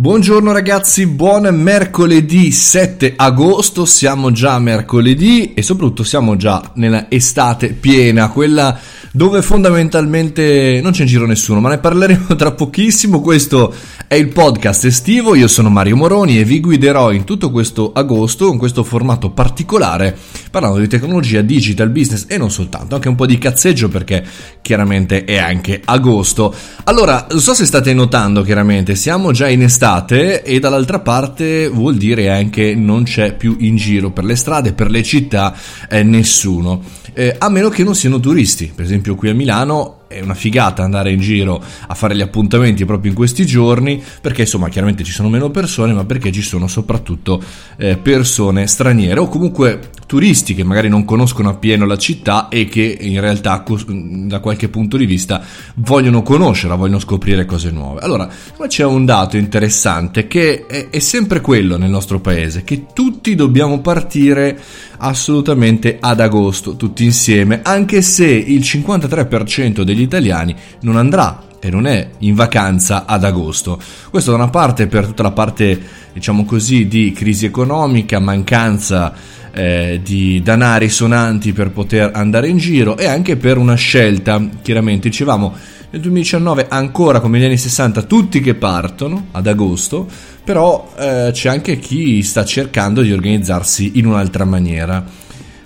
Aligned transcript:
Buongiorno 0.00 0.50
ragazzi, 0.50 1.06
buon 1.06 1.54
mercoledì 1.54 2.50
7 2.50 3.12
agosto, 3.16 3.84
siamo 3.84 4.32
già 4.32 4.58
mercoledì 4.58 5.52
e 5.52 5.60
soprattutto 5.60 6.04
siamo 6.04 6.36
già 6.36 6.70
nella 6.76 7.10
estate 7.10 7.74
piena, 7.74 8.30
quella 8.30 8.80
dove 9.12 9.42
fondamentalmente 9.42 10.80
non 10.82 10.92
c'è 10.92 11.02
in 11.02 11.08
giro 11.08 11.26
nessuno, 11.26 11.60
ma 11.60 11.68
ne 11.68 11.78
parleremo 11.78 12.34
tra 12.36 12.52
pochissimo. 12.52 13.20
Questo 13.20 13.74
è 14.06 14.14
il 14.14 14.28
podcast 14.28 14.84
estivo, 14.84 15.34
io 15.34 15.48
sono 15.48 15.68
Mario 15.68 15.96
Moroni 15.96 16.38
e 16.38 16.44
vi 16.44 16.60
guiderò 16.60 17.12
in 17.12 17.24
tutto 17.24 17.50
questo 17.50 17.92
agosto 17.92 18.46
con 18.46 18.58
questo 18.58 18.84
formato 18.84 19.30
particolare 19.30 20.16
parlando 20.50 20.78
di 20.78 20.88
tecnologia, 20.88 21.42
digital 21.42 21.90
business 21.90 22.26
e 22.28 22.36
non 22.36 22.50
soltanto, 22.50 22.94
anche 22.94 23.08
un 23.08 23.14
po' 23.14 23.26
di 23.26 23.38
cazzeggio 23.38 23.88
perché 23.88 24.24
chiaramente 24.62 25.24
è 25.24 25.38
anche 25.38 25.80
agosto. 25.84 26.54
Allora, 26.84 27.26
non 27.30 27.40
so 27.40 27.54
se 27.54 27.66
state 27.66 27.92
notando 27.92 28.42
chiaramente, 28.42 28.94
siamo 28.94 29.32
già 29.32 29.48
in 29.48 29.62
estate 29.62 30.42
e 30.42 30.58
dall'altra 30.58 31.00
parte 31.00 31.68
vuol 31.68 31.96
dire 31.96 32.30
anche 32.30 32.74
non 32.74 33.04
c'è 33.04 33.34
più 33.34 33.56
in 33.60 33.76
giro 33.76 34.10
per 34.10 34.24
le 34.24 34.36
strade, 34.36 34.72
per 34.72 34.90
le 34.90 35.02
città 35.02 35.54
eh, 35.88 36.02
nessuno 36.02 36.98
eh, 37.14 37.34
a 37.38 37.48
meno 37.48 37.68
che 37.68 37.84
non 37.84 37.94
siano 37.94 38.20
turisti. 38.20 38.72
Per 38.74 38.84
esempio 38.84 38.99
qui 39.00 39.28
a 39.28 39.34
Milano 39.34 40.00
è 40.10 40.20
una 40.20 40.34
figata 40.34 40.82
andare 40.82 41.12
in 41.12 41.20
giro 41.20 41.62
a 41.86 41.94
fare 41.94 42.16
gli 42.16 42.20
appuntamenti 42.20 42.84
proprio 42.84 43.12
in 43.12 43.16
questi 43.16 43.46
giorni, 43.46 44.02
perché 44.20 44.40
insomma 44.40 44.68
chiaramente 44.68 45.04
ci 45.04 45.12
sono 45.12 45.28
meno 45.28 45.50
persone, 45.50 45.92
ma 45.92 46.04
perché 46.04 46.32
ci 46.32 46.42
sono 46.42 46.66
soprattutto 46.66 47.40
eh, 47.76 47.96
persone 47.96 48.66
straniere 48.66 49.20
o 49.20 49.28
comunque 49.28 49.90
turisti 50.06 50.56
che 50.56 50.64
magari 50.64 50.88
non 50.88 51.04
conoscono 51.04 51.50
appieno 51.50 51.86
la 51.86 51.96
città 51.96 52.48
e 52.48 52.64
che 52.64 52.98
in 53.00 53.20
realtà 53.20 53.62
da 53.86 54.40
qualche 54.40 54.68
punto 54.68 54.96
di 54.96 55.06
vista 55.06 55.40
vogliono 55.76 56.22
conoscerla, 56.22 56.74
vogliono 56.74 56.98
scoprire 56.98 57.44
cose 57.44 57.70
nuove. 57.70 58.00
Allora, 58.00 58.28
c'è 58.66 58.84
un 58.84 59.04
dato 59.04 59.36
interessante 59.36 60.26
che 60.26 60.66
è, 60.66 60.88
è 60.90 60.98
sempre 60.98 61.40
quello 61.40 61.76
nel 61.76 61.90
nostro 61.90 62.18
paese, 62.18 62.64
che 62.64 62.86
tutti 62.92 63.36
dobbiamo 63.36 63.80
partire 63.80 64.58
assolutamente 65.00 65.96
ad 65.98 66.20
agosto, 66.20 66.76
tutti 66.76 67.04
insieme, 67.04 67.60
anche 67.62 68.02
se 68.02 68.26
il 68.26 68.60
53% 68.60 69.82
degli 69.82 70.02
italiani 70.02 70.54
non 70.80 70.96
andrà 70.96 71.48
e 71.58 71.70
non 71.70 71.86
è 71.86 72.08
in 72.18 72.34
vacanza 72.34 73.04
ad 73.06 73.24
agosto. 73.24 73.80
Questo 74.10 74.30
da 74.30 74.36
una 74.36 74.48
parte 74.48 74.86
per 74.86 75.06
tutta 75.06 75.22
la 75.22 75.32
parte, 75.32 75.80
diciamo 76.12 76.44
così, 76.44 76.88
di 76.88 77.12
crisi 77.12 77.44
economica, 77.44 78.18
mancanza 78.18 79.12
eh, 79.52 80.00
di 80.02 80.40
danari 80.42 80.88
sonanti 80.88 81.52
per 81.52 81.70
poter 81.70 82.12
andare 82.14 82.48
in 82.48 82.56
giro 82.56 82.96
e 82.96 83.06
anche 83.06 83.36
per 83.36 83.58
una 83.58 83.74
scelta, 83.74 84.42
chiaramente 84.62 85.08
dicevamo 85.08 85.54
nel 85.90 86.00
2019 86.00 86.66
ancora 86.68 87.20
come 87.20 87.38
negli 87.38 87.46
anni 87.46 87.58
60 87.58 88.02
tutti 88.02 88.40
che 88.40 88.54
partono 88.54 89.26
ad 89.32 89.46
agosto, 89.46 90.06
però 90.44 90.92
eh, 90.96 91.30
c'è 91.32 91.48
anche 91.48 91.78
chi 91.78 92.22
sta 92.22 92.44
cercando 92.44 93.02
di 93.02 93.12
organizzarsi 93.12 93.92
in 93.94 94.06
un'altra 94.06 94.44
maniera. 94.44 95.04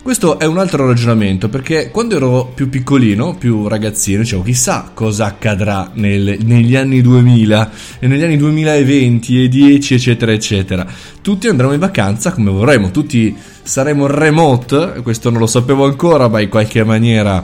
Questo 0.04 0.38
è 0.38 0.44
un 0.44 0.58
altro 0.58 0.86
ragionamento 0.86 1.48
perché 1.48 1.90
quando 1.90 2.16
ero 2.16 2.52
più 2.54 2.68
piccolino, 2.68 3.36
più 3.36 3.68
ragazzino, 3.68 4.20
dicevo 4.20 4.42
chissà 4.42 4.90
cosa 4.92 5.24
accadrà 5.24 5.90
nel, 5.94 6.36
negli 6.44 6.76
anni 6.76 7.00
2000 7.00 7.70
e 8.00 8.06
negli 8.06 8.22
anni 8.22 8.36
2020 8.36 9.44
e 9.44 9.48
10 9.48 9.94
eccetera 9.94 10.32
eccetera. 10.32 10.86
Tutti 11.22 11.48
andremo 11.48 11.72
in 11.72 11.78
vacanza 11.80 12.32
come 12.32 12.50
vorremmo, 12.50 12.90
tutti 12.90 13.34
saremo 13.62 14.06
remote, 14.06 15.00
questo 15.02 15.30
non 15.30 15.40
lo 15.40 15.46
sapevo 15.46 15.86
ancora 15.86 16.28
ma 16.28 16.38
in 16.40 16.50
qualche 16.50 16.84
maniera 16.84 17.42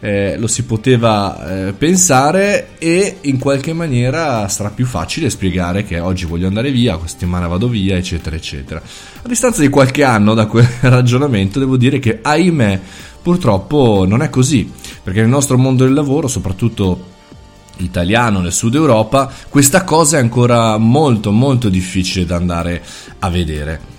eh, 0.00 0.36
lo 0.38 0.46
si 0.46 0.64
poteva 0.64 1.68
eh, 1.68 1.72
pensare 1.72 2.70
e 2.78 3.18
in 3.22 3.38
qualche 3.38 3.72
maniera 3.72 4.48
sarà 4.48 4.70
più 4.70 4.86
facile 4.86 5.30
spiegare 5.30 5.84
che 5.84 6.00
oggi 6.00 6.24
voglio 6.24 6.46
andare 6.46 6.70
via, 6.70 6.96
questa 6.96 7.18
settimana 7.18 7.46
vado 7.46 7.68
via, 7.68 7.96
eccetera, 7.96 8.34
eccetera. 8.34 8.80
A 8.80 9.28
distanza 9.28 9.60
di 9.60 9.68
qualche 9.68 10.02
anno 10.02 10.34
da 10.34 10.46
quel 10.46 10.66
ragionamento 10.80 11.58
devo 11.58 11.76
dire 11.76 11.98
che 11.98 12.18
ahimè 12.22 12.80
purtroppo 13.22 14.04
non 14.08 14.22
è 14.22 14.30
così, 14.30 14.70
perché 15.02 15.20
nel 15.20 15.28
nostro 15.28 15.58
mondo 15.58 15.84
del 15.84 15.92
lavoro, 15.92 16.28
soprattutto 16.28 17.18
italiano 17.76 18.40
nel 18.40 18.52
sud 18.52 18.74
Europa, 18.74 19.30
questa 19.48 19.84
cosa 19.84 20.16
è 20.16 20.20
ancora 20.20 20.76
molto 20.78 21.30
molto 21.30 21.68
difficile 21.68 22.24
da 22.24 22.36
andare 22.36 22.82
a 23.18 23.28
vedere. 23.28 23.89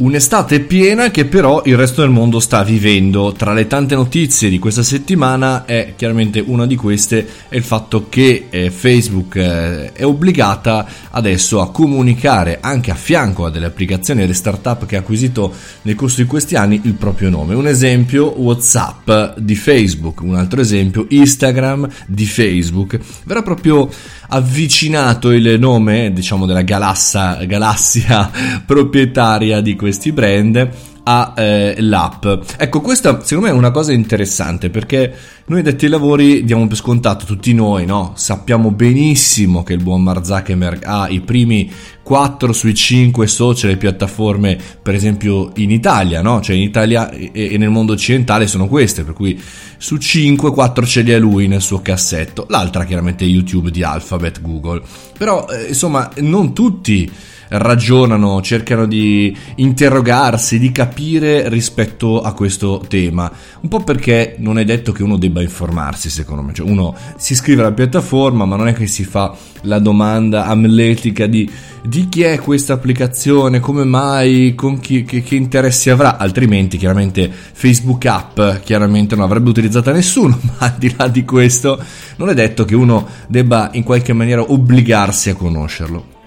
Un'estate 0.00 0.60
piena 0.60 1.10
che 1.10 1.26
però 1.26 1.60
il 1.66 1.76
resto 1.76 2.00
del 2.00 2.08
mondo 2.08 2.40
sta 2.40 2.62
vivendo. 2.62 3.34
Tra 3.36 3.52
le 3.52 3.66
tante 3.66 3.94
notizie 3.94 4.48
di 4.48 4.58
questa 4.58 4.82
settimana 4.82 5.66
è 5.66 5.92
chiaramente 5.94 6.42
una 6.42 6.64
di 6.64 6.74
queste 6.74 7.28
è 7.50 7.56
il 7.56 7.62
fatto 7.62 8.06
che 8.08 8.46
eh, 8.48 8.70
Facebook 8.70 9.36
eh, 9.36 9.92
è 9.92 10.02
obbligata 10.02 10.86
adesso 11.10 11.60
a 11.60 11.70
comunicare 11.70 12.60
anche 12.62 12.90
a 12.90 12.94
fianco 12.94 13.44
a 13.44 13.50
delle 13.50 13.66
applicazioni 13.66 14.20
e 14.20 14.22
delle 14.22 14.34
startup 14.34 14.86
che 14.86 14.96
ha 14.96 15.00
acquisito 15.00 15.52
nel 15.82 15.96
corso 15.96 16.22
di 16.22 16.26
questi 16.26 16.56
anni 16.56 16.80
il 16.84 16.94
proprio 16.94 17.28
nome. 17.28 17.54
Un 17.54 17.66
esempio 17.66 18.32
WhatsApp 18.40 19.36
di 19.36 19.54
Facebook, 19.54 20.22
un 20.22 20.34
altro 20.34 20.62
esempio 20.62 21.04
Instagram 21.10 21.86
di 22.06 22.24
Facebook. 22.24 22.98
Verrà 23.24 23.42
proprio 23.42 23.90
avvicinato 24.30 25.30
il 25.32 25.58
nome, 25.58 26.12
diciamo, 26.12 26.46
della 26.46 26.62
galassa, 26.62 27.44
galassia 27.44 28.30
proprietaria 28.64 29.60
di 29.60 29.76
questi 29.76 30.12
brand 30.12 30.68
all'app. 31.02 32.24
Eh, 32.24 32.40
ecco, 32.58 32.80
questa 32.80 33.20
secondo 33.22 33.48
me 33.48 33.54
è 33.54 33.56
una 33.56 33.70
cosa 33.70 33.92
interessante 33.92 34.70
perché 34.70 35.12
noi 35.46 35.62
detti 35.62 35.86
ai 35.86 35.90
lavori 35.90 36.44
diamo 36.44 36.66
per 36.66 36.76
scontato 36.76 37.24
tutti 37.24 37.52
noi, 37.52 37.86
no? 37.86 38.12
Sappiamo 38.14 38.70
benissimo 38.70 39.62
che 39.62 39.72
il 39.72 39.82
buon 39.82 40.02
Mark 40.02 40.24
Zuckerberg 40.24 40.84
ha 40.84 41.08
i 41.08 41.20
primi 41.20 41.70
4 42.10 42.52
sui 42.52 42.74
5 42.74 43.28
social 43.28 43.70
e 43.70 43.76
piattaforme, 43.76 44.58
per 44.82 44.96
esempio 44.96 45.52
in 45.54 45.70
Italia, 45.70 46.22
no? 46.22 46.40
Cioè 46.40 46.56
in 46.56 46.62
Italia 46.62 47.08
e 47.08 47.56
nel 47.56 47.70
mondo 47.70 47.92
occidentale 47.92 48.48
sono 48.48 48.66
queste, 48.66 49.04
per 49.04 49.14
cui 49.14 49.40
su 49.76 49.96
5 49.96 50.50
4 50.50 50.86
ce 50.86 51.02
li 51.02 51.12
ha 51.12 51.18
lui 51.20 51.46
nel 51.46 51.60
suo 51.60 51.80
cassetto. 51.80 52.46
L'altra 52.48 52.84
chiaramente 52.84 53.24
è 53.24 53.28
YouTube 53.28 53.70
di 53.70 53.84
Alphabet, 53.84 54.40
Google. 54.40 54.82
Però 55.16 55.46
eh, 55.46 55.68
insomma, 55.68 56.10
non 56.16 56.52
tutti 56.52 57.08
ragionano, 57.50 58.40
cercano 58.42 58.86
di 58.86 59.36
interrogarsi, 59.56 60.58
di 60.58 60.70
capire 60.70 61.48
rispetto 61.48 62.20
a 62.20 62.32
questo 62.32 62.84
tema. 62.86 63.30
Un 63.60 63.68
po' 63.68 63.82
perché 63.82 64.36
non 64.38 64.58
è 64.58 64.64
detto 64.64 64.92
che 64.92 65.02
uno 65.02 65.16
debba 65.16 65.42
informarsi, 65.42 66.10
secondo 66.10 66.42
me. 66.42 66.52
Cioè 66.52 66.68
uno 66.68 66.94
si 67.16 67.32
iscrive 67.32 67.62
alla 67.62 67.72
piattaforma, 67.72 68.44
ma 68.44 68.56
non 68.56 68.68
è 68.68 68.72
che 68.72 68.86
si 68.86 69.04
fa 69.04 69.34
la 69.62 69.78
domanda 69.78 70.46
amletica 70.46 71.26
di, 71.26 71.50
di 71.82 72.08
chi 72.08 72.22
è 72.22 72.38
questa 72.38 72.74
applicazione, 72.74 73.60
come 73.60 73.84
mai, 73.84 74.54
con 74.54 74.80
chi, 74.80 75.04
che, 75.04 75.22
che, 75.22 75.34
interessi 75.34 75.90
avrà, 75.90 76.18
altrimenti 76.18 76.76
chiaramente 76.76 77.30
Facebook 77.30 78.04
app 78.06 78.40
chiaramente 78.62 79.14
non 79.14 79.24
avrebbe 79.24 79.48
utilizzata 79.48 79.92
nessuno, 79.92 80.38
ma 80.42 80.66
al 80.66 80.74
di 80.78 80.94
là 80.96 81.08
di 81.08 81.24
questo 81.24 81.82
non 82.16 82.28
è 82.28 82.34
detto 82.34 82.64
che 82.64 82.74
uno 82.74 83.06
debba 83.26 83.70
in 83.72 83.82
qualche 83.82 84.12
maniera 84.12 84.42
obbligarsi 84.42 85.30
a 85.30 85.34
conoscerlo. 85.34 86.18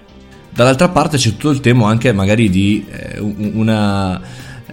Dall'altra 0.50 0.88
parte 0.88 1.16
c'è 1.16 1.30
tutto 1.30 1.50
il 1.50 1.60
tema 1.60 1.88
anche 1.88 2.12
magari 2.12 2.48
di 2.48 2.86
eh, 2.88 3.18
una 3.18 4.20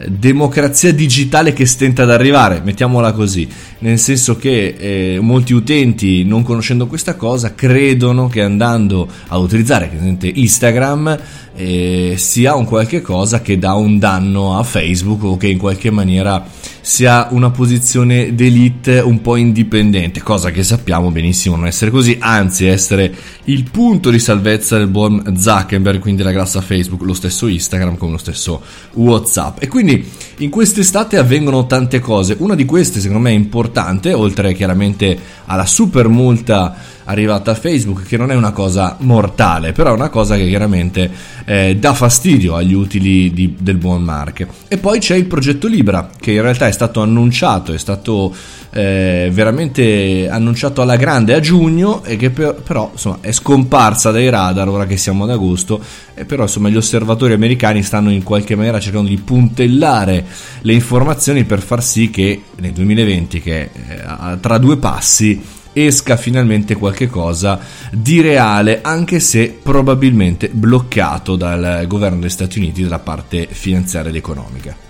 democrazia 0.07 0.93
digitale 0.93 1.53
che 1.53 1.65
stenta 1.65 2.03
ad 2.03 2.11
arrivare, 2.11 2.61
mettiamola 2.63 3.11
così, 3.13 3.47
nel 3.79 3.99
senso 3.99 4.37
che 4.37 4.75
eh, 4.77 5.19
molti 5.19 5.53
utenti 5.53 6.23
non 6.23 6.43
conoscendo 6.43 6.87
questa 6.87 7.15
cosa 7.15 7.53
credono 7.53 8.27
che 8.27 8.41
andando 8.41 9.07
a 9.27 9.37
utilizzare 9.37 9.89
Instagram 10.21 11.19
eh, 11.55 12.15
sia 12.17 12.55
un 12.55 12.65
qualche 12.65 13.01
cosa 13.01 13.41
che 13.41 13.57
dà 13.57 13.73
un 13.73 13.99
danno 13.99 14.57
a 14.57 14.63
Facebook 14.63 15.23
o 15.23 15.37
che 15.37 15.47
in 15.47 15.57
qualche 15.57 15.91
maniera 15.91 16.43
sia 16.81 17.27
una 17.31 17.51
posizione 17.51 18.33
d'elite 18.33 18.99
un 18.99 19.21
po' 19.21 19.35
indipendente, 19.35 20.21
cosa 20.21 20.49
che 20.49 20.63
sappiamo 20.63 21.11
benissimo 21.11 21.55
non 21.55 21.67
essere 21.67 21.91
così, 21.91 22.17
anzi 22.19 22.65
essere 22.65 23.13
il 23.45 23.69
punto 23.69 24.09
di 24.09 24.19
salvezza 24.19 24.77
del 24.77 24.87
buon 24.87 25.35
Zuckerberg, 25.37 25.99
quindi 25.99 26.23
la 26.23 26.31
grassa 26.31 26.59
Facebook, 26.61 27.03
lo 27.03 27.13
stesso 27.13 27.47
Instagram 27.47 27.97
come 27.97 28.13
lo 28.13 28.17
stesso 28.17 28.61
WhatsApp. 28.93 29.61
E 29.61 29.67
quindi 29.67 30.03
in 30.37 30.49
quest'estate 30.49 31.17
avvengono 31.17 31.67
tante 31.67 31.99
cose, 31.99 32.35
una 32.39 32.55
di 32.55 32.65
queste 32.65 32.99
secondo 32.99 33.21
me 33.21 33.29
è 33.29 33.35
importante, 33.35 34.13
oltre 34.13 34.53
chiaramente 34.53 35.17
alla 35.45 35.65
super 35.65 36.07
multa 36.07 36.75
arrivata 37.11 37.51
a 37.51 37.55
Facebook, 37.55 38.03
che 38.03 38.17
non 38.17 38.31
è 38.31 38.35
una 38.35 38.51
cosa 38.51 38.95
mortale, 38.99 39.71
però 39.71 39.91
è 39.91 39.93
una 39.93 40.09
cosa 40.09 40.35
che 40.35 40.47
chiaramente 40.47 41.11
eh, 41.45 41.75
dà 41.77 41.93
fastidio 41.93 42.55
agli 42.55 42.73
utili 42.73 43.31
di, 43.31 43.55
del 43.59 43.77
buon 43.77 44.03
Mark. 44.03 44.47
E 44.67 44.77
poi 44.77 44.99
c'è 44.99 45.15
il 45.15 45.25
progetto 45.25 45.67
Libra, 45.67 46.09
che 46.19 46.31
in 46.31 46.41
realtà 46.41 46.67
è 46.67 46.71
stato 46.71 47.01
annunciato, 47.01 47.73
è 47.73 47.77
stato 47.77 48.33
eh, 48.71 49.29
veramente 49.31 50.29
annunciato 50.29 50.81
alla 50.81 50.95
grande 50.95 51.33
a 51.33 51.39
giugno 51.39 52.03
e 52.03 52.15
che 52.15 52.29
per, 52.29 52.61
però 52.65 52.89
insomma, 52.93 53.17
è 53.21 53.31
scomparsa 53.31 54.11
dai 54.11 54.29
radar 54.29 54.67
ora 54.69 54.85
che 54.85 54.97
siamo 54.97 55.25
ad 55.25 55.31
agosto 55.31 55.81
e 56.13 56.23
però 56.25 56.43
insomma 56.43 56.69
gli 56.69 56.77
osservatori 56.77 57.33
americani 57.33 57.83
stanno 57.83 58.11
in 58.11 58.23
qualche 58.23 58.55
maniera 58.55 58.79
cercando 58.79 59.09
di 59.09 59.17
puntellare 59.17 60.25
le 60.61 60.73
informazioni 60.73 61.43
per 61.43 61.61
far 61.61 61.83
sì 61.83 62.09
che 62.09 62.43
nel 62.57 62.71
2020 62.71 63.41
che 63.41 63.61
eh, 63.61 63.69
tra 64.39 64.57
due 64.57 64.77
passi 64.77 65.59
esca 65.73 66.17
finalmente 66.17 66.75
qualche 66.75 67.07
cosa 67.07 67.59
di 67.91 68.21
reale, 68.21 68.79
anche 68.81 69.19
se 69.19 69.57
probabilmente 69.61 70.49
bloccato 70.49 71.35
dal 71.35 71.85
governo 71.87 72.19
degli 72.19 72.29
Stati 72.29 72.59
Uniti 72.59 72.83
dalla 72.83 72.99
parte 72.99 73.47
finanziaria 73.49 74.09
ed 74.09 74.15
economica. 74.15 74.89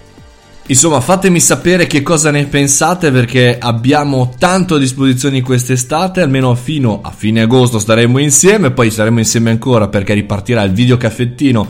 Insomma, 0.67 1.01
fatemi 1.01 1.39
sapere 1.39 1.85
che 1.85 2.01
cosa 2.01 2.31
ne 2.31 2.45
pensate 2.45 3.11
perché 3.11 3.57
abbiamo 3.59 4.33
tanto 4.37 4.75
a 4.75 4.79
disposizione 4.79 5.41
quest'estate, 5.41 6.21
almeno 6.21 6.55
fino 6.55 7.01
a 7.01 7.11
fine 7.11 7.41
agosto 7.41 7.77
staremo 7.77 8.19
insieme, 8.19 8.71
poi 8.71 8.89
saremo 8.89 9.19
insieme 9.19 9.49
ancora 9.49 9.89
perché 9.89 10.13
ripartirà 10.13 10.61
il 10.61 10.71
video 10.71 10.95
caffettino 10.95 11.67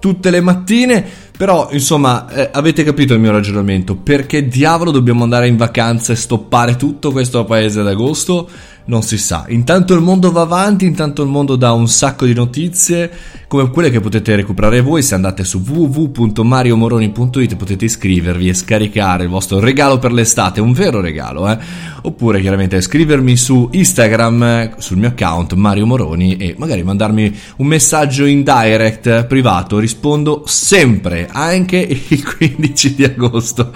tutte 0.00 0.30
le 0.30 0.40
mattine. 0.40 1.04
Però, 1.36 1.68
insomma, 1.70 2.28
eh, 2.28 2.50
avete 2.52 2.82
capito 2.82 3.14
il 3.14 3.20
mio 3.20 3.30
ragionamento. 3.30 3.94
Perché 3.94 4.48
diavolo 4.48 4.90
dobbiamo 4.90 5.22
andare 5.22 5.46
in 5.46 5.56
vacanza 5.56 6.12
e 6.12 6.16
stoppare 6.16 6.76
tutto 6.76 7.12
questo 7.12 7.44
paese 7.44 7.80
ad 7.80 7.86
agosto? 7.86 8.48
Non 8.86 9.02
si 9.02 9.18
sa. 9.18 9.44
Intanto 9.48 9.94
il 9.94 10.00
mondo 10.00 10.30
va 10.32 10.42
avanti, 10.42 10.84
intanto 10.84 11.22
il 11.22 11.28
mondo 11.28 11.56
dà 11.56 11.72
un 11.72 11.88
sacco 11.88 12.24
di 12.24 12.34
notizie 12.34 13.10
come 13.50 13.68
quelle 13.68 13.90
che 13.90 13.98
potete 13.98 14.36
recuperare 14.36 14.80
voi 14.80 15.02
se 15.02 15.16
andate 15.16 15.42
su 15.42 15.60
www.mariomoroni.it 15.66 17.56
potete 17.56 17.84
iscrivervi 17.86 18.48
e 18.48 18.54
scaricare 18.54 19.24
il 19.24 19.28
vostro 19.28 19.58
regalo 19.58 19.98
per 19.98 20.12
l'estate, 20.12 20.60
un 20.60 20.72
vero 20.72 21.00
regalo, 21.00 21.50
eh? 21.50 21.58
Oppure 22.02 22.40
chiaramente 22.40 22.80
scrivermi 22.80 23.36
su 23.36 23.68
Instagram 23.72 24.78
sul 24.78 24.98
mio 24.98 25.08
account 25.08 25.54
Mario 25.54 25.84
Moroni 25.84 26.36
e 26.36 26.54
magari 26.58 26.84
mandarmi 26.84 27.36
un 27.56 27.66
messaggio 27.66 28.24
in 28.24 28.44
direct 28.44 29.26
privato, 29.26 29.80
rispondo 29.80 30.44
sempre, 30.46 31.28
anche 31.28 31.78
il 32.08 32.22
15 32.38 32.94
di 32.94 33.02
agosto. 33.02 33.72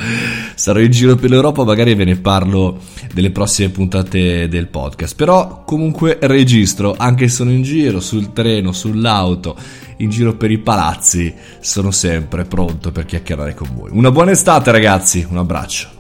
Sarò 0.55 0.79
in 0.79 0.93
giro 0.93 1.17
per 1.17 1.31
l'Europa, 1.31 1.65
magari 1.65 1.97
ve 1.97 2.05
ne 2.05 2.15
parlo 2.17 2.79
delle 3.13 3.31
prossime 3.33 3.71
puntate 3.71 4.47
del 4.49 4.69
podcast. 4.95 5.17
Però 5.17 5.63
comunque 5.65 6.19
registro, 6.23 6.95
anche 6.97 7.29
se 7.29 7.35
sono 7.35 7.51
in 7.51 7.63
giro, 7.63 8.01
sul 8.01 8.33
treno, 8.33 8.73
sull'auto, 8.73 9.57
in 9.99 10.11
giro 10.11 10.35
per 10.35 10.51
i 10.51 10.59
palazzi, 10.59 11.35
sono 11.61 11.91
sempre 11.91 12.45
pronto 12.45 12.93
per 12.93 13.05
chiacchierare 13.05 13.55
con 13.55 13.69
voi. 13.75 13.91
Una 13.93 14.11
buona 14.11 14.31
estate 14.31 14.71
ragazzi, 14.71 15.27
un 15.29 15.39
abbraccio. 15.39 15.94